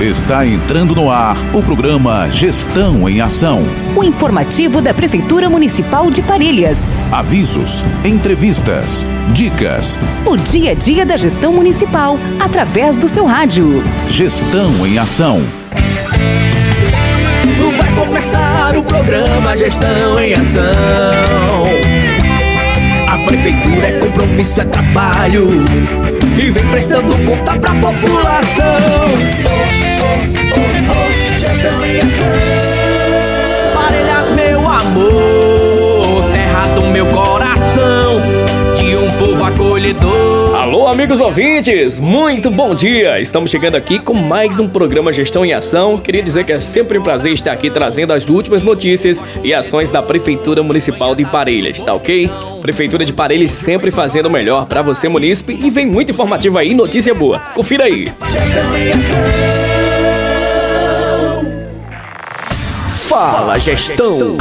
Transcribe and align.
Está 0.00 0.46
entrando 0.46 0.94
no 0.94 1.10
ar 1.10 1.36
o 1.54 1.62
programa 1.62 2.26
Gestão 2.30 3.06
em 3.06 3.20
Ação. 3.20 3.62
O 3.94 4.02
informativo 4.02 4.80
da 4.80 4.94
Prefeitura 4.94 5.50
Municipal 5.50 6.10
de 6.10 6.22
Parelhas. 6.22 6.88
Avisos, 7.12 7.84
entrevistas, 8.02 9.06
dicas. 9.34 9.98
O 10.24 10.38
dia 10.38 10.70
a 10.70 10.74
dia 10.74 11.04
da 11.04 11.18
gestão 11.18 11.52
municipal, 11.52 12.18
através 12.40 12.96
do 12.96 13.06
seu 13.06 13.26
rádio. 13.26 13.84
Gestão 14.08 14.86
em 14.86 14.98
Ação. 14.98 15.42
Vai 17.76 17.94
começar 17.94 18.78
o 18.78 18.82
programa 18.82 19.54
Gestão 19.54 20.18
em 20.18 20.32
Ação. 20.32 22.19
A 23.10 23.18
prefeitura 23.26 23.86
é 23.88 23.98
compromisso, 23.98 24.60
é 24.60 24.64
trabalho. 24.64 25.48
E 26.38 26.50
vem 26.50 26.66
prestando 26.68 27.16
conta 27.26 27.58
pra 27.58 27.74
população 27.74 28.70
gestão 31.40 31.84
em 31.84 31.98
ação. 31.98 32.26
Parelhas, 33.74 34.30
meu 34.34 34.68
amor, 34.68 36.30
terra 36.32 36.66
do 36.74 36.82
meu 36.82 37.06
coração, 37.06 38.20
de 38.76 38.96
um 38.96 39.10
povo 39.18 39.44
acolhedor. 39.44 40.19
Amigos 40.90 41.20
ouvintes, 41.20 42.00
muito 42.00 42.50
bom 42.50 42.74
dia! 42.74 43.20
Estamos 43.20 43.48
chegando 43.48 43.76
aqui 43.76 44.00
com 44.00 44.12
mais 44.12 44.58
um 44.58 44.68
programa 44.68 45.12
Gestão 45.12 45.46
em 45.46 45.52
Ação. 45.52 45.96
Queria 46.00 46.20
dizer 46.20 46.44
que 46.44 46.52
é 46.52 46.58
sempre 46.58 46.98
um 46.98 47.02
prazer 47.02 47.32
estar 47.32 47.52
aqui 47.52 47.70
trazendo 47.70 48.12
as 48.12 48.28
últimas 48.28 48.64
notícias 48.64 49.22
e 49.44 49.54
ações 49.54 49.92
da 49.92 50.02
Prefeitura 50.02 50.64
Municipal 50.64 51.14
de 51.14 51.24
Parelhas, 51.24 51.80
tá 51.80 51.94
ok? 51.94 52.28
Prefeitura 52.60 53.04
de 53.04 53.12
Parelhas 53.12 53.52
sempre 53.52 53.92
fazendo 53.92 54.26
o 54.26 54.30
melhor 54.30 54.66
para 54.66 54.82
você, 54.82 55.08
munícipe, 55.08 55.56
e 55.64 55.70
vem 55.70 55.86
muito 55.86 56.10
informativo 56.10 56.58
aí, 56.58 56.74
notícia 56.74 57.14
boa. 57.14 57.38
Confira 57.54 57.84
aí. 57.84 58.12
Gestão 58.28 58.76
em 58.76 58.90
Ação. 58.90 59.20
Fala 63.08 63.60
Gestão. 63.60 64.36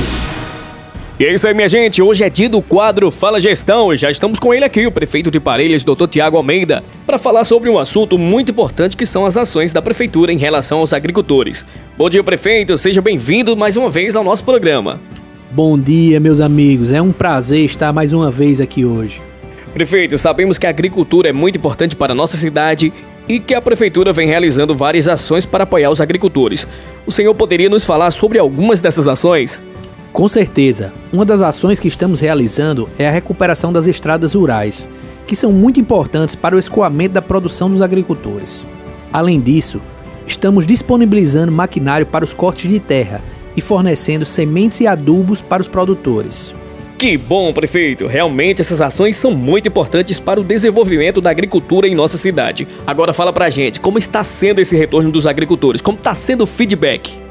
E 1.20 1.25
é 1.25 1.34
isso 1.34 1.45
aí, 1.45 1.53
minha 1.53 1.67
gente. 1.67 2.02
Hoje 2.02 2.23
é 2.23 2.30
dia 2.30 2.48
do 2.48 2.62
quadro 2.62 3.12
Fala 3.12 3.42
Gestão 3.42 3.92
e 3.92 3.98
já 3.98 4.09
estamos 4.09 4.39
com 4.39 4.53
ele 4.53 4.64
aqui, 4.64 4.88
o 4.88 4.92
prefeito 4.92 5.30
de 5.30 5.38
Parelhas, 5.38 5.84
Dr. 5.84 6.08
Tiago 6.08 6.38
Almeida, 6.38 6.81
para 7.06 7.17
falar 7.17 7.44
sobre 7.44 7.70
um 7.70 7.78
assunto 7.78 8.17
muito 8.17 8.53
importante 8.53 8.95
que 8.95 9.06
são 9.06 9.25
as 9.25 9.36
ações 9.36 9.73
da 9.73 9.81
prefeitura 9.81 10.31
em 10.31 10.38
relação 10.38 10.80
aos 10.80 10.94
agricultores. 10.94 11.66
Bom 11.97 12.09
dia, 12.09 12.23
prefeito. 12.23 12.78
Seja 12.78 13.02
bem-vindo 13.02 13.53
mais 13.58 13.75
uma 13.75 13.90
vez 13.90 14.16
ao 14.16 14.23
nosso 14.23 14.45
programa. 14.45 15.02
Bom 15.52 15.78
dia, 15.78 16.22
meus 16.22 16.40
amigos. 16.40 16.94
É 16.94 17.02
um 17.02 17.12
prazer 17.12 17.66
estar 17.66 17.92
mais 17.92 18.14
uma 18.14 18.31
vez 18.31 18.62
aqui 18.62 18.86
hoje. 18.86 19.22
Prefeito, 19.73 20.17
sabemos 20.17 20.58
que 20.58 20.67
a 20.67 20.70
agricultura 20.70 21.28
é 21.28 21.34
muito 21.34 21.58
importante 21.58 21.97
para 21.97 22.14
a 22.14 22.16
nossa 22.16 22.38
cidade 22.38 22.94
e 23.28 23.42
que 23.42 23.53
a 23.53 23.62
prefeitura 23.62 24.14
vem 24.14 24.25
realizando 24.25 24.73
várias 24.73 25.09
ações 25.09 25.45
para 25.45 25.66
apoiar 25.66 25.90
os 25.90 26.00
agricultores. 26.00 26.66
O 27.06 27.12
senhor 27.12 27.36
poderia 27.36 27.70
nos 27.70 27.84
falar 27.84 28.09
sobre 28.12 28.40
algumas 28.40 28.80
dessas 28.80 29.06
ações? 29.06 29.59
Com 30.12 30.28
certeza. 30.28 30.92
Uma 31.14 31.24
das 31.24 31.42
ações 31.42 31.80
que 31.80 31.88
estamos 31.88 32.20
realizando 32.20 32.90
é 32.98 33.08
a 33.08 33.12
recuperação 33.12 33.72
das 33.72 33.88
estradas 33.88 34.34
rurais, 34.34 34.90
que 35.28 35.36
são 35.36 35.52
muito 35.52 35.80
importantes 35.80 36.36
para 36.36 36.56
o 36.56 36.60
escoamento 36.60 37.14
da 37.14 37.22
produção 37.22 37.70
dos 37.70 37.82
agricultores. 37.82 38.66
Além 39.14 39.40
disso, 39.40 39.82
estamos 40.26 40.66
disponibilizando 40.66 41.52
maquinário 41.52 42.06
para 42.06 42.26
os 42.26 42.34
cortes 42.34 42.70
de 42.70 42.80
terra 42.80 43.22
e 43.56 43.62
fornecendo 43.62 44.26
sementes 44.26 44.82
e 44.82 44.88
adubos 44.88 45.42
para 45.42 45.62
os 45.62 45.68
produtores. 45.68 46.54
Que 46.98 47.18
bom, 47.18 47.54
prefeito! 47.54 48.08
Realmente 48.08 48.60
essas 48.60 48.82
ações 48.82 49.16
são 49.16 49.32
muito 49.32 49.70
importantes 49.70 50.20
para 50.20 50.40
o 50.40 50.44
desenvolvimento 50.44 51.22
da 51.22 51.30
agricultura 51.30 51.88
em 51.88 51.96
nossa 51.96 52.18
cidade. 52.18 52.68
Agora 52.86 53.14
fala 53.14 53.32
pra 53.32 53.50
gente, 53.50 53.80
como 53.80 53.98
está 53.98 54.22
sendo 54.22 54.60
esse 54.60 54.76
retorno 54.76 55.10
dos 55.10 55.26
agricultores? 55.26 55.82
Como 55.82 55.98
está 55.98 56.14
sendo 56.14 56.44
o 56.44 56.48
feedback? 56.48 57.28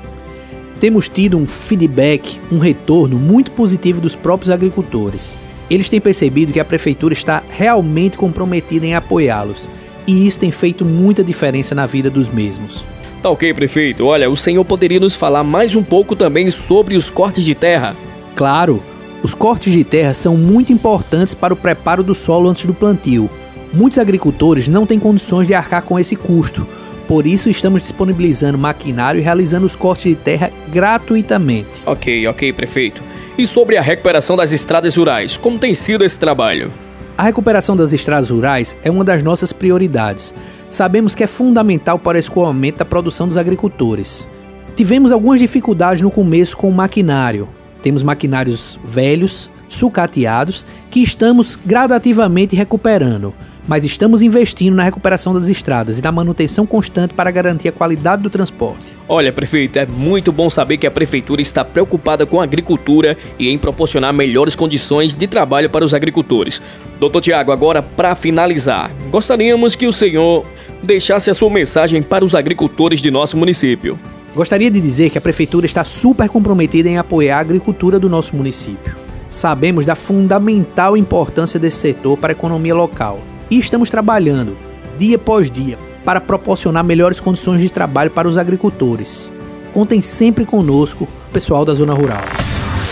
Temos 0.80 1.08
tido 1.08 1.36
um 1.36 1.46
feedback, 1.46 2.38
um 2.52 2.58
retorno 2.58 3.18
muito 3.18 3.50
positivo 3.50 4.00
dos 4.00 4.14
próprios 4.14 4.48
agricultores. 4.48 5.36
Eles 5.68 5.88
têm 5.88 6.00
percebido 6.00 6.52
que 6.52 6.60
a 6.60 6.64
prefeitura 6.64 7.12
está 7.12 7.42
realmente 7.50 8.16
comprometida 8.16 8.86
em 8.86 8.94
apoiá-los, 8.94 9.68
e 10.06 10.26
isso 10.26 10.38
tem 10.38 10.52
feito 10.52 10.84
muita 10.84 11.24
diferença 11.24 11.74
na 11.74 11.84
vida 11.84 12.08
dos 12.08 12.28
mesmos. 12.28 12.86
Tá 13.20 13.28
ok, 13.28 13.52
prefeito. 13.52 14.06
Olha, 14.06 14.30
o 14.30 14.36
senhor 14.36 14.64
poderia 14.64 15.00
nos 15.00 15.16
falar 15.16 15.42
mais 15.42 15.74
um 15.74 15.82
pouco 15.82 16.14
também 16.14 16.48
sobre 16.48 16.96
os 16.96 17.10
cortes 17.10 17.44
de 17.44 17.54
terra? 17.54 17.96
Claro! 18.36 18.82
Os 19.20 19.34
cortes 19.34 19.72
de 19.72 19.82
terra 19.82 20.14
são 20.14 20.36
muito 20.36 20.72
importantes 20.72 21.34
para 21.34 21.52
o 21.52 21.56
preparo 21.56 22.04
do 22.04 22.14
solo 22.14 22.48
antes 22.48 22.66
do 22.66 22.72
plantio. 22.72 23.28
Muitos 23.74 23.98
agricultores 23.98 24.68
não 24.68 24.86
têm 24.86 25.00
condições 25.00 25.48
de 25.48 25.54
arcar 25.54 25.82
com 25.82 25.98
esse 25.98 26.14
custo, 26.14 26.66
por 27.08 27.26
isso 27.26 27.48
estamos 27.48 27.80
disponibilizando 27.80 28.58
maquinário 28.58 29.18
e 29.18 29.24
realizando 29.24 29.64
os 29.64 29.74
cortes 29.74 30.04
de 30.04 30.14
terra 30.14 30.52
gratuitamente. 30.70 31.80
Ok, 31.86 32.28
ok, 32.28 32.52
prefeito. 32.52 33.02
E 33.38 33.46
sobre 33.46 33.78
a 33.78 33.82
recuperação 33.82 34.36
das 34.36 34.52
estradas 34.52 34.94
rurais, 34.94 35.36
como 35.36 35.58
tem 35.58 35.74
sido 35.74 36.04
esse 36.04 36.18
trabalho? 36.18 36.70
A 37.16 37.22
recuperação 37.22 37.74
das 37.74 37.94
estradas 37.94 38.28
rurais 38.28 38.76
é 38.84 38.90
uma 38.90 39.04
das 39.04 39.22
nossas 39.22 39.54
prioridades. 39.54 40.34
Sabemos 40.68 41.14
que 41.14 41.24
é 41.24 41.26
fundamental 41.26 41.98
para 41.98 42.16
o 42.16 42.20
escoamento 42.20 42.78
da 42.78 42.84
produção 42.84 43.26
dos 43.26 43.38
agricultores. 43.38 44.28
Tivemos 44.76 45.10
algumas 45.10 45.40
dificuldades 45.40 46.02
no 46.02 46.10
começo 46.10 46.56
com 46.56 46.68
o 46.68 46.74
maquinário, 46.74 47.48
temos 47.80 48.02
maquinários 48.02 48.78
velhos, 48.84 49.50
sucateados, 49.68 50.64
que 50.90 51.02
estamos 51.02 51.58
gradativamente 51.64 52.54
recuperando, 52.54 53.34
mas 53.68 53.84
estamos 53.84 54.22
investindo 54.22 54.74
na 54.74 54.82
recuperação 54.82 55.34
das 55.34 55.46
estradas 55.46 55.98
e 55.98 56.02
na 56.02 56.10
manutenção 56.10 56.64
constante 56.64 57.12
para 57.12 57.30
garantir 57.30 57.68
a 57.68 57.72
qualidade 57.72 58.22
do 58.22 58.30
transporte. 58.30 58.96
Olha, 59.06 59.30
prefeito, 59.30 59.78
é 59.78 59.84
muito 59.84 60.32
bom 60.32 60.48
saber 60.48 60.78
que 60.78 60.86
a 60.86 60.90
prefeitura 60.90 61.42
está 61.42 61.62
preocupada 61.62 62.24
com 62.24 62.40
a 62.40 62.44
agricultura 62.44 63.16
e 63.38 63.50
em 63.50 63.58
proporcionar 63.58 64.12
melhores 64.14 64.56
condições 64.56 65.14
de 65.14 65.26
trabalho 65.26 65.68
para 65.68 65.84
os 65.84 65.92
agricultores. 65.92 66.62
Doutor 66.98 67.20
Tiago, 67.20 67.52
agora 67.52 67.82
para 67.82 68.14
finalizar, 68.14 68.90
gostaríamos 69.10 69.76
que 69.76 69.86
o 69.86 69.92
senhor 69.92 70.46
deixasse 70.82 71.30
a 71.30 71.34
sua 71.34 71.50
mensagem 71.50 72.02
para 72.02 72.24
os 72.24 72.34
agricultores 72.34 73.02
de 73.02 73.10
nosso 73.10 73.36
município. 73.36 73.98
Gostaria 74.34 74.70
de 74.70 74.80
dizer 74.80 75.10
que 75.10 75.18
a 75.18 75.20
Prefeitura 75.20 75.66
está 75.66 75.84
super 75.84 76.28
comprometida 76.28 76.88
em 76.88 76.96
apoiar 76.96 77.38
a 77.38 77.40
agricultura 77.40 77.98
do 77.98 78.08
nosso 78.08 78.34
município. 78.36 78.96
Sabemos 79.28 79.84
da 79.84 79.94
fundamental 79.94 80.96
importância 80.96 81.60
desse 81.60 81.78
setor 81.78 82.16
para 82.16 82.32
a 82.32 82.36
economia 82.36 82.74
local 82.74 83.20
e 83.50 83.58
estamos 83.58 83.90
trabalhando, 83.90 84.56
dia 84.96 85.16
após 85.16 85.50
dia, 85.50 85.78
para 86.04 86.20
proporcionar 86.20 86.84
melhores 86.84 87.20
condições 87.20 87.60
de 87.60 87.70
trabalho 87.70 88.10
para 88.10 88.28
os 88.28 88.38
agricultores. 88.38 89.30
Contem 89.72 90.02
sempre 90.02 90.44
conosco, 90.44 91.08
pessoal 91.32 91.64
da 91.64 91.74
Zona 91.74 91.94
Rural. 91.94 92.22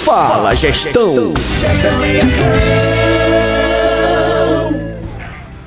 Fala 0.05 0.55
Gestão! 0.55 1.33
Gestão 1.59 3.26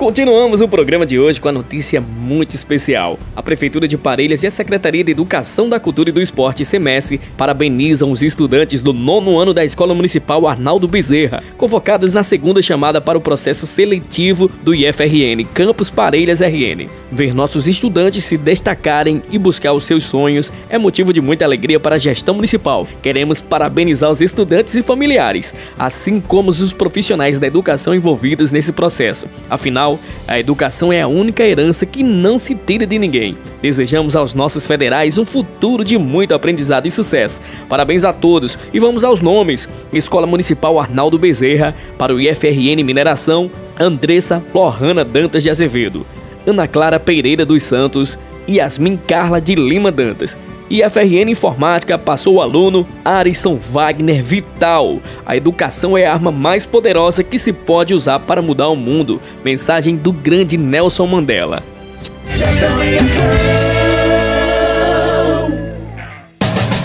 Continuamos 0.00 0.62
o 0.62 0.66
programa 0.66 1.04
de 1.04 1.18
hoje 1.18 1.38
com 1.38 1.50
a 1.50 1.52
notícia 1.52 2.00
muito 2.00 2.54
especial. 2.54 3.18
A 3.36 3.42
Prefeitura 3.42 3.86
de 3.86 3.98
Parelhas 3.98 4.42
e 4.42 4.46
a 4.46 4.50
Secretaria 4.50 5.04
de 5.04 5.12
Educação 5.12 5.68
da 5.68 5.78
Cultura 5.78 6.08
e 6.08 6.12
do 6.12 6.22
Esporte, 6.22 6.64
SEMESC, 6.64 7.20
parabenizam 7.36 8.10
os 8.10 8.22
estudantes 8.22 8.80
do 8.80 8.94
nono 8.94 9.38
ano 9.38 9.52
da 9.52 9.62
Escola 9.62 9.92
Municipal 9.92 10.48
Arnaldo 10.48 10.88
Bezerra, 10.88 11.42
convocados 11.58 12.14
na 12.14 12.22
segunda 12.22 12.62
chamada 12.62 12.98
para 12.98 13.18
o 13.18 13.20
processo 13.20 13.66
seletivo 13.66 14.50
do 14.62 14.74
IFRN, 14.74 15.44
Campus 15.52 15.90
Parelhas 15.90 16.40
RN. 16.40 16.88
Ver 17.12 17.34
nossos 17.34 17.68
estudantes 17.68 18.24
se 18.24 18.38
destacarem 18.38 19.22
e 19.30 19.36
buscar 19.36 19.74
os 19.74 19.84
seus 19.84 20.04
sonhos 20.04 20.50
é 20.70 20.78
motivo 20.78 21.12
de 21.12 21.20
muita 21.20 21.44
alegria 21.44 21.78
para 21.78 21.96
a 21.96 21.98
gestão 21.98 22.34
municipal. 22.34 22.88
Queremos 23.02 23.42
parabenizar 23.42 24.10
os 24.10 24.22
estudantes 24.22 24.76
e 24.76 24.82
familiares, 24.82 25.54
assim 25.78 26.22
como 26.22 26.48
os 26.48 26.72
profissionais 26.72 27.38
da 27.38 27.46
educação 27.46 27.94
envolvidos 27.94 28.50
nesse 28.50 28.72
processo. 28.72 29.28
Afinal, 29.50 29.89
a 30.28 30.38
educação 30.38 30.92
é 30.92 31.00
a 31.00 31.08
única 31.08 31.44
herança 31.44 31.86
que 31.86 32.02
não 32.02 32.38
se 32.38 32.54
tira 32.54 32.86
de 32.86 32.98
ninguém. 32.98 33.36
Desejamos 33.62 34.14
aos 34.14 34.34
nossos 34.34 34.66
federais 34.66 35.18
um 35.18 35.24
futuro 35.24 35.84
de 35.84 35.96
muito 35.96 36.34
aprendizado 36.34 36.86
e 36.86 36.90
sucesso. 36.90 37.40
Parabéns 37.68 38.04
a 38.04 38.12
todos 38.12 38.58
e 38.72 38.78
vamos 38.78 39.02
aos 39.04 39.20
nomes: 39.20 39.68
Escola 39.92 40.26
Municipal 40.26 40.78
Arnaldo 40.78 41.18
Bezerra, 41.18 41.74
para 41.96 42.14
o 42.14 42.20
IFRN 42.20 42.82
Mineração, 42.84 43.50
Andressa 43.78 44.44
Lohana 44.54 45.04
Dantas 45.04 45.42
de 45.42 45.50
Azevedo, 45.50 46.06
Ana 46.46 46.68
Clara 46.68 47.00
Pereira 47.00 47.46
dos 47.46 47.62
Santos, 47.62 48.18
Yasmin 48.48 48.96
Carla 48.96 49.40
de 49.40 49.54
Lima 49.54 49.90
Dantas 49.90 50.36
e 50.70 50.82
a 50.84 50.88
FRN 50.88 51.28
Informática 51.28 51.98
passou 51.98 52.36
o 52.36 52.40
aluno 52.40 52.86
Arison 53.04 53.56
Wagner 53.56 54.22
Vital. 54.22 55.00
A 55.26 55.36
educação 55.36 55.98
é 55.98 56.06
a 56.06 56.12
arma 56.12 56.30
mais 56.30 56.64
poderosa 56.64 57.24
que 57.24 57.38
se 57.38 57.52
pode 57.52 57.92
usar 57.92 58.20
para 58.20 58.40
mudar 58.40 58.68
o 58.68 58.76
mundo. 58.76 59.20
Mensagem 59.44 59.96
do 59.96 60.12
grande 60.12 60.56
Nelson 60.56 61.06
Mandela. 61.06 61.62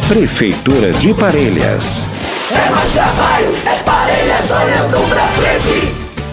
Prefeitura 0.08 0.92
de 0.94 1.14
Parelhas. 1.14 2.06
É 2.52 2.70
mais 2.70 2.92
trabalho, 2.92 3.54
é 3.66 3.84
Parelhas 3.84 4.52
olhando 4.52 5.10
pra 5.10 5.28
frente. 5.28 5.75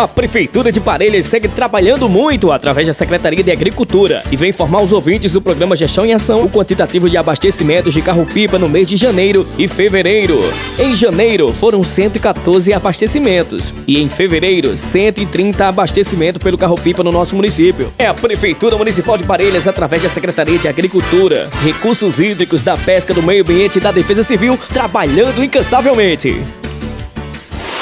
A 0.03 0.09
Prefeitura 0.09 0.73
de 0.73 0.81
Parelhas 0.81 1.27
segue 1.27 1.47
trabalhando 1.47 2.09
muito 2.09 2.51
através 2.51 2.89
da 2.89 2.93
Secretaria 2.93 3.45
de 3.45 3.53
Agricultura 3.53 4.25
e 4.33 4.37
vem 4.37 4.51
informar 4.51 4.83
os 4.83 4.93
ouvintes 4.93 5.35
do 5.35 5.41
programa 5.41 5.77
Gestão 5.77 6.05
em 6.05 6.13
Ação 6.13 6.43
o 6.43 6.51
quantitativo 6.51 7.09
de 7.09 7.17
abastecimentos 7.17 7.95
de 7.95 8.03
carro-pipa 8.03 8.59
no 8.59 8.69
mês 8.69 8.89
de 8.89 8.97
janeiro 8.97 9.47
e 9.57 9.69
fevereiro. 9.69 10.41
Em 10.77 10.97
janeiro 10.97 11.53
foram 11.53 11.85
114 11.85 12.73
abastecimentos 12.73 13.73
e 13.87 14.03
em 14.03 14.09
fevereiro 14.09 14.77
130 14.77 15.69
abastecimentos 15.69 16.43
pelo 16.43 16.59
carro-pipa 16.59 17.05
no 17.05 17.13
nosso 17.13 17.37
município. 17.37 17.93
É 17.97 18.09
a 18.09 18.15
Prefeitura 18.15 18.77
Municipal 18.77 19.17
de 19.17 19.23
Parelhas 19.23 19.69
através 19.69 20.03
da 20.03 20.09
Secretaria 20.09 20.59
de 20.59 20.67
Agricultura, 20.67 21.49
Recursos 21.63 22.19
Hídricos, 22.19 22.65
da 22.65 22.77
Pesca, 22.77 23.15
do 23.15 23.23
Meio 23.23 23.45
Ambiente 23.45 23.79
e 23.79 23.81
da 23.81 23.93
Defesa 23.93 24.25
Civil 24.25 24.59
trabalhando 24.73 25.45
incansavelmente. 25.45 26.43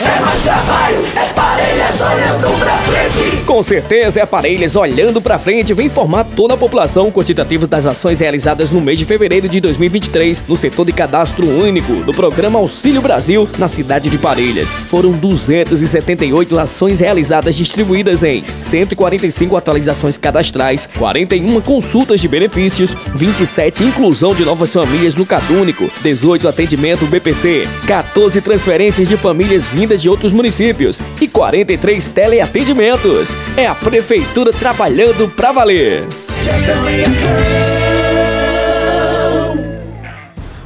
É 0.02 0.18
mais 0.18 0.42
trabalho, 0.42 1.04
é 1.14 1.32
parelhas 1.60 2.00
olhando 2.00 2.58
pra 2.58 2.78
frente. 2.78 3.44
Com 3.44 3.62
certeza 3.62 4.20
é 4.20 4.26
Parelhas 4.26 4.76
olhando 4.76 5.20
pra 5.20 5.38
frente 5.38 5.74
vem 5.74 5.86
informar 5.86 6.24
toda 6.24 6.54
a 6.54 6.56
população 6.56 7.08
o 7.08 7.12
quantitativo 7.12 7.66
das 7.66 7.86
ações 7.86 8.20
realizadas 8.20 8.72
no 8.72 8.80
mês 8.80 8.98
de 8.98 9.04
fevereiro 9.04 9.48
de 9.48 9.60
2023 9.60 10.44
no 10.48 10.56
setor 10.56 10.86
de 10.86 10.92
cadastro 10.92 11.46
único 11.46 11.92
do 11.96 12.12
programa 12.12 12.58
Auxílio 12.58 13.02
Brasil 13.02 13.48
na 13.58 13.68
cidade 13.68 14.08
de 14.08 14.16
Parelhas. 14.16 14.72
Foram 14.72 15.12
278 15.12 16.58
ações 16.58 17.00
realizadas 17.00 17.56
distribuídas 17.56 18.22
em 18.22 18.42
145 18.58 19.56
atualizações 19.56 20.16
cadastrais, 20.16 20.88
41 20.98 21.60
consultas 21.60 22.20
de 22.20 22.28
benefícios, 22.28 22.94
27 23.14 23.82
inclusão 23.84 24.34
de 24.34 24.44
novas 24.44 24.72
famílias 24.72 25.14
no 25.14 25.26
Cadúnico, 25.26 25.90
18 26.02 26.48
atendimento 26.48 27.06
BPC, 27.06 27.64
14 27.86 28.40
transferências 28.40 29.08
de 29.08 29.16
famílias 29.16 29.66
vindas 29.66 30.00
de 30.00 30.08
outros 30.08 30.32
municípios 30.32 31.00
e 31.20 31.28
43 31.50 32.08
teleatendimentos. 32.08 33.30
É 33.56 33.66
a 33.66 33.74
prefeitura 33.74 34.52
trabalhando 34.52 35.28
pra 35.28 35.50
valer. 35.50 36.04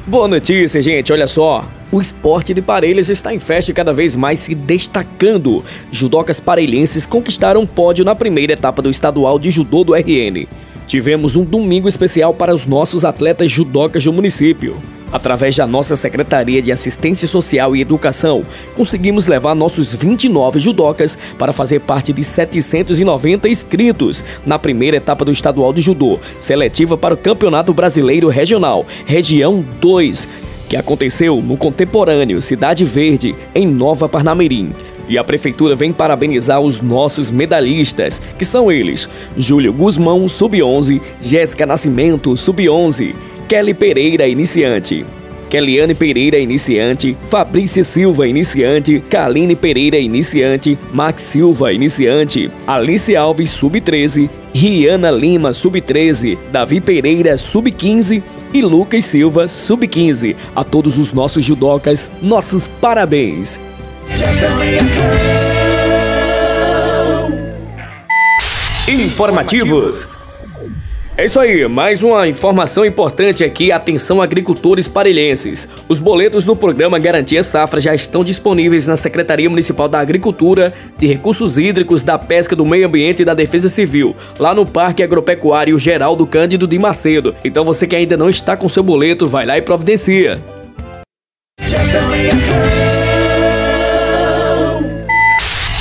Boa 0.07 0.29
notícia, 0.29 0.83
gente. 0.83 1.11
Olha 1.11 1.27
só. 1.27 1.65
O 1.91 2.03
esporte 2.03 2.53
de 2.53 2.61
Parelhas 2.61 3.09
está 3.09 3.33
em 3.33 3.39
festa 3.39 3.71
e 3.71 3.75
cada 3.75 3.95
vez 3.95 4.15
mais 4.15 4.41
se 4.41 4.55
destacando. 4.55 5.65
Judocas 5.91 6.39
parelhenses 6.39 7.07
conquistaram 7.07 7.65
pódio 7.65 8.05
na 8.05 8.15
primeira 8.15 8.53
etapa 8.53 8.83
do 8.83 8.91
estadual 8.91 9.39
de 9.39 9.51
judô 9.51 9.85
do 9.85 9.95
RN. 9.95 10.47
Tivemos 10.87 11.35
um 11.35 11.45
domingo 11.45 11.89
especial 11.89 12.35
para 12.35 12.55
os 12.55 12.67
nossos 12.67 13.07
atletas 13.07 13.51
judocas 13.51 14.05
do 14.05 14.13
município. 14.13 14.77
Através 15.15 15.55
da 15.55 15.65
nossa 15.65 15.95
Secretaria 15.95 16.61
de 16.61 16.73
Assistência 16.73 17.29
Social 17.29 17.77
e 17.77 17.81
Educação, 17.81 18.43
conseguimos 18.75 19.29
levar 19.29 19.55
nossos 19.55 19.95
29 19.95 20.59
judocas 20.59 21.17
para 21.39 21.53
fazer 21.53 21.79
parte 21.83 22.13
de 22.13 22.25
790 22.25 23.49
inscritos 23.49 24.25
na 24.45 24.59
primeira 24.59 24.97
etapa 24.97 25.25
do 25.25 25.31
estadual 25.31 25.73
de 25.73 25.81
judô, 25.81 26.19
seletiva 26.41 26.97
para 26.97 27.15
o 27.15 27.17
Campeonato 27.17 27.73
Brasileiro 27.73 28.27
Regional, 28.27 28.85
Região 29.07 29.65
2, 29.81 30.27
que 30.69 30.77
aconteceu 30.77 31.41
no 31.41 31.57
contemporâneo 31.57 32.43
Cidade 32.43 32.85
Verde, 32.85 33.37
em 33.55 33.69
Nova 33.69 34.09
Parnamirim. 34.09 34.73
E 35.09 35.17
a 35.17 35.23
prefeitura 35.23 35.77
vem 35.77 35.93
parabenizar 35.93 36.59
os 36.61 36.81
nossos 36.81 37.31
medalhistas, 37.31 38.21
que 38.37 38.45
são 38.45 38.73
eles: 38.73 39.09
Júlio 39.37 39.73
Guzmão, 39.73 40.27
sub-11, 40.27 41.01
Jéssica 41.23 41.67
Nascimento, 41.67 42.37
sub-11, 42.37 43.15
Kelly 43.55 43.73
Pereira, 43.73 44.27
iniciante. 44.27 45.07
Keliane 45.49 45.95
Pereira, 45.95 46.37
iniciante, 46.41 47.17
Fabrícia 47.29 47.85
Silva, 47.85 48.27
iniciante, 48.27 48.99
Kaline 49.09 49.55
Pereira, 49.55 49.97
iniciante, 49.97 50.77
Max 50.93 51.23
Silva, 51.23 51.73
iniciante, 51.73 52.51
Alice 52.67 53.15
Alves, 53.15 53.51
sub-13, 53.51 54.29
Riana 54.53 55.13
Lima, 55.13 55.53
sub-13, 55.53 56.37
Davi 56.51 56.81
Pereira, 56.81 57.39
sub-15 57.39 58.25
e 58.53 58.61
Lucas 58.61 59.05
Silva, 59.05 59.47
sub-15. 59.47 60.35
A 60.53 60.65
todos 60.65 60.99
os 60.99 61.13
nossos 61.13 61.45
judocas, 61.45 62.11
nossos 62.21 62.67
parabéns! 62.67 63.61
Informativos. 68.89 70.24
É 71.17 71.27
isso 71.27 71.39
aí, 71.39 71.69
mais 71.69 72.03
uma 72.03 72.27
informação 72.27 72.85
importante 72.85 73.45
aqui, 73.45 73.71
atenção 73.71 74.21
agricultores 74.21 74.89
parelhenses. 74.89 75.69
Os 75.89 76.01
boletos 76.01 76.45
do 76.45 76.57
programa 76.57 76.99
Garantia 76.99 77.41
Safra 77.41 77.81
já 77.81 77.95
estão 77.95 78.25
disponíveis 78.25 78.89
na 78.89 78.97
Secretaria 78.97 79.49
Municipal 79.49 79.89
da 79.89 80.01
Agricultura, 80.01 80.75
de 80.99 81.07
Recursos 81.07 81.57
Hídricos, 81.57 82.03
da 82.03 82.19
Pesca, 82.19 82.57
do 82.57 82.67
Meio 82.67 82.89
Ambiente 82.89 83.23
e 83.23 83.25
da 83.25 83.33
Defesa 83.33 83.69
Civil, 83.69 84.17
lá 84.41 84.53
no 84.53 84.67
Parque 84.67 85.05
Agropecuário 85.05 85.79
Geraldo 85.79 86.27
Cândido 86.27 86.67
de 86.67 86.81
Macedo. 86.81 87.33
Então 87.45 87.65
você 87.65 87.87
que 87.87 87.95
ainda 87.95 88.17
não 88.17 88.29
está 88.29 88.57
com 88.57 88.69
seu 88.69 88.83
boleto, 88.83 89.29
vai 89.29 89.47
lá 89.47 89.57
e 89.57 89.63
providencia. 89.63 90.43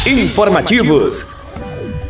Informativos. 0.05 1.42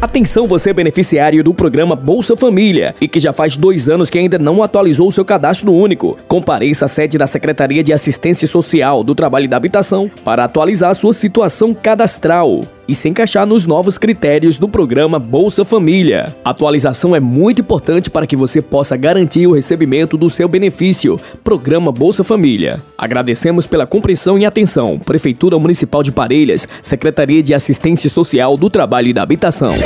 Atenção 0.04 0.48
você 0.48 0.74
beneficiário 0.74 1.42
do 1.42 1.54
programa 1.54 1.96
Bolsa 1.96 2.36
Família 2.36 2.94
e 3.00 3.08
que 3.08 3.22
já 3.22 3.32
faz 3.32 3.56
dois 3.56 3.88
anos 3.88 4.10
que 4.10 4.20
ainda 4.20 4.38
não 4.38 4.62
atualizou 4.62 5.10
seu 5.10 5.24
cadastro 5.24 5.72
único. 5.72 6.18
Compareça 6.28 6.84
à 6.84 6.88
sede 6.90 7.18
da 7.18 7.26
Secretaria 7.26 7.82
de 7.82 7.94
Assistência 7.94 8.46
Social 8.46 9.02
do 9.02 9.16
Trabalho 9.16 9.46
e 9.46 9.48
da 9.48 9.56
Habitação 9.56 10.12
para 10.26 10.44
atualizar 10.44 10.94
sua 10.94 11.14
situação 11.14 11.74
cadastral 11.74 12.66
e 12.88 12.94
se 12.94 13.10
encaixar 13.10 13.46
nos 13.46 13.66
novos 13.66 13.98
critérios 13.98 14.58
do 14.58 14.68
programa 14.68 15.20
Bolsa 15.20 15.64
Família. 15.64 16.36
A 16.44 16.50
atualização 16.50 17.16
é 17.16 17.20
muito 17.20 17.62
importante 17.62 18.10
para 18.10 18.28
que 18.28 18.36
você 18.36 18.62
possa 18.62 18.98
garantir 18.98 19.48
o 19.48 19.54
recebimento 19.54 20.18
do 20.18 20.30
seu 20.30 20.48
benefício. 20.48 21.20
Programa 21.44 21.92
Bolsa 21.92 22.24
Família. 22.24 22.82
Agradecemos 22.98 23.66
pela 23.66 23.88
compreensão 23.88 24.38
e 24.38 24.46
atenção. 24.46 25.00
Prefeitura 25.00 25.58
Municipal 25.58 26.04
de 26.04 26.12
Parelhas, 26.12 26.68
Secretaria 26.82 27.42
de 27.42 27.54
Assistência 27.54 28.10
Social 28.10 28.58
do 28.58 28.70
Trabalho 28.70 29.08
e 29.08 29.14
da 29.14 29.24
Habitação. 29.24 29.74
Você 29.76 29.86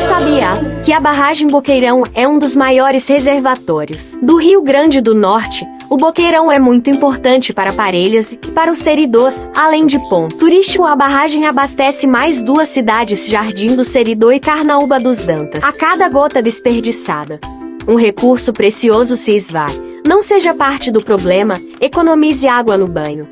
sabia 0.00 0.54
que 0.84 0.92
a 0.92 1.00
barragem 1.00 1.48
Boqueirão 1.48 2.02
é 2.14 2.26
um 2.26 2.38
dos 2.38 2.54
maiores 2.54 3.06
reservatórios 3.08 4.16
do 4.22 4.36
Rio 4.36 4.62
Grande 4.62 5.00
do 5.00 5.14
Norte? 5.14 5.66
O 5.88 5.96
Boqueirão 5.96 6.50
é 6.50 6.58
muito 6.58 6.90
importante 6.90 7.52
para 7.52 7.72
Parelhas 7.72 8.32
e 8.32 8.36
para 8.36 8.70
o 8.70 8.74
Seridor, 8.74 9.32
além 9.56 9.86
de 9.86 9.98
ponto 10.08 10.36
turístico. 10.36 10.84
A 10.84 10.96
barragem 10.96 11.46
abastece 11.46 12.06
mais 12.06 12.42
duas 12.42 12.68
cidades, 12.68 13.28
Jardim 13.28 13.76
do 13.76 13.84
Seridor 13.84 14.32
e 14.32 14.40
Carnaúba 14.40 14.98
dos 14.98 15.18
Dantas. 15.18 15.62
A 15.62 15.72
cada 15.72 16.08
gota 16.08 16.42
desperdiçada, 16.42 17.38
um 17.86 17.94
recurso 17.94 18.52
precioso 18.52 19.16
se 19.16 19.32
esvai. 19.36 19.72
Não 20.06 20.22
seja 20.22 20.52
parte 20.54 20.90
do 20.90 21.00
problema, 21.00 21.54
economize 21.80 22.48
água 22.48 22.76
no 22.76 22.88
banho. 22.88 23.28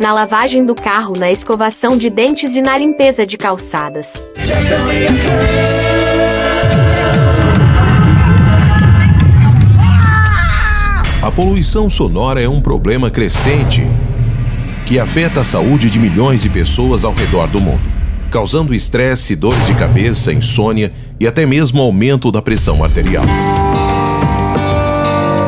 Na 0.00 0.12
lavagem 0.12 0.64
do 0.64 0.74
carro, 0.74 1.12
na 1.18 1.30
escovação 1.30 1.98
de 1.98 2.08
dentes 2.08 2.56
e 2.56 2.62
na 2.62 2.78
limpeza 2.78 3.26
de 3.26 3.36
calçadas. 3.36 4.12
A 11.28 11.30
poluição 11.30 11.90
sonora 11.90 12.40
é 12.40 12.48
um 12.48 12.58
problema 12.58 13.10
crescente 13.10 13.86
que 14.86 14.98
afeta 14.98 15.40
a 15.40 15.44
saúde 15.44 15.90
de 15.90 15.98
milhões 15.98 16.40
de 16.40 16.48
pessoas 16.48 17.04
ao 17.04 17.12
redor 17.12 17.48
do 17.48 17.60
mundo, 17.60 17.82
causando 18.30 18.74
estresse, 18.74 19.36
dores 19.36 19.66
de 19.66 19.74
cabeça, 19.74 20.32
insônia 20.32 20.90
e 21.20 21.26
até 21.26 21.44
mesmo 21.44 21.82
aumento 21.82 22.32
da 22.32 22.40
pressão 22.40 22.82
arterial. 22.82 23.26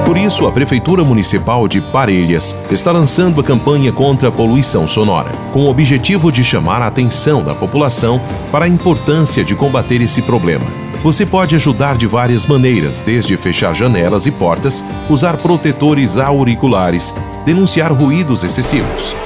Por 0.04 0.18
isso, 0.18 0.46
a 0.46 0.52
Prefeitura 0.52 1.02
Municipal 1.02 1.66
de 1.66 1.80
Parelhas 1.80 2.54
está 2.70 2.92
lançando 2.92 3.40
a 3.40 3.44
campanha 3.44 3.90
contra 3.90 4.28
a 4.28 4.32
poluição 4.32 4.86
sonora, 4.86 5.30
com 5.50 5.60
o 5.60 5.70
objetivo 5.70 6.30
de 6.30 6.44
chamar 6.44 6.82
a 6.82 6.88
atenção 6.88 7.42
da 7.42 7.54
população 7.54 8.20
para 8.52 8.66
a 8.66 8.68
importância 8.68 9.42
de 9.42 9.54
combater 9.54 10.02
esse 10.02 10.20
problema. 10.20 10.79
Você 11.02 11.24
pode 11.24 11.56
ajudar 11.56 11.96
de 11.96 12.06
várias 12.06 12.44
maneiras, 12.44 13.00
desde 13.00 13.34
fechar 13.38 13.74
janelas 13.74 14.26
e 14.26 14.30
portas, 14.30 14.84
usar 15.08 15.38
protetores 15.38 16.18
auriculares, 16.18 17.14
denunciar 17.46 17.90
ruídos 17.90 18.44
excessivos. 18.44 19.16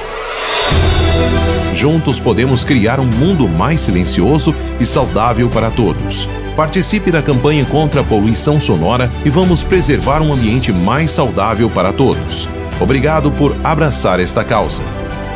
Juntos 1.73 2.17
podemos 2.17 2.63
criar 2.63 3.01
um 3.01 3.05
mundo 3.05 3.49
mais 3.49 3.81
silencioso 3.81 4.55
e 4.79 4.85
saudável 4.85 5.49
para 5.49 5.69
todos. 5.69 6.29
Participe 6.55 7.11
da 7.11 7.21
campanha 7.21 7.65
contra 7.65 7.99
a 7.99 8.03
poluição 8.05 8.57
sonora 8.57 9.11
e 9.25 9.29
vamos 9.29 9.61
preservar 9.61 10.21
um 10.21 10.31
ambiente 10.31 10.71
mais 10.71 11.11
saudável 11.11 11.69
para 11.69 11.91
todos. 11.91 12.47
Obrigado 12.79 13.29
por 13.33 13.53
abraçar 13.61 14.21
esta 14.21 14.45
causa. 14.45 14.83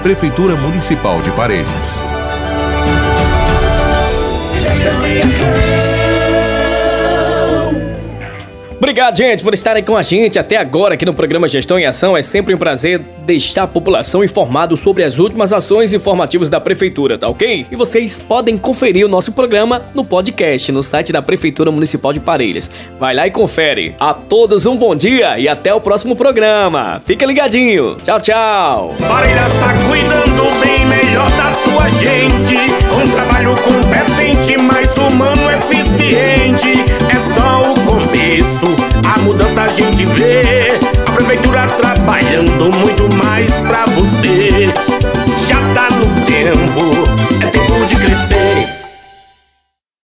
Prefeitura 0.02 0.56
Municipal 0.56 1.22
de 1.22 1.32
Parelhas. 1.32 2.02
Obrigado, 8.80 9.18
gente, 9.18 9.44
por 9.44 9.54
estarem 9.54 9.84
com 9.84 9.98
a 9.98 10.02
gente 10.02 10.40
até 10.40 10.56
agora 10.56 10.94
aqui 10.94 11.06
no 11.06 11.14
programa 11.14 11.50
Gestão 11.50 11.78
em 11.78 11.86
Ação. 11.86 12.16
É 12.16 12.22
sempre 12.22 12.56
um 12.56 12.58
prazer 12.58 13.02
deixar 13.26 13.64
a 13.64 13.68
população 13.68 14.24
informado 14.24 14.78
sobre 14.78 15.04
as 15.04 15.20
últimas 15.20 15.52
ações 15.52 15.92
informativas 15.92 16.48
da 16.48 16.62
Prefeitura, 16.62 17.18
tá 17.18 17.28
ok? 17.28 17.66
E 17.70 17.76
vocês 17.76 18.18
podem 18.18 18.58
conferir 18.58 19.06
o 19.06 19.10
nosso 19.10 19.34
programa 19.34 19.82
no 19.94 20.06
podcast, 20.06 20.72
no 20.72 20.82
site 20.82 21.12
da 21.12 21.22
Prefeitura 21.22 21.70
Municipal 21.72 22.14
de 22.14 22.22
Parelhas. 22.22 22.72
Vai 22.98 23.14
lá 23.14 23.28
e 23.28 23.32
confere. 23.32 23.96
A 24.00 24.14
todos 24.14 24.66
um 24.66 24.78
bom 24.78 24.96
dia 24.96 25.38
e 25.38 25.50
até 25.50 25.74
o 25.74 25.82
próximo 25.82 26.16
programa. 26.16 27.02
Fica 27.04 27.26
ligadinho. 27.26 27.98
Tchau, 28.02 28.22
tchau. 28.22 28.96
Parelhas 28.98 29.54
está 29.54 29.74
cuidando 29.90 30.60
bem 30.62 30.69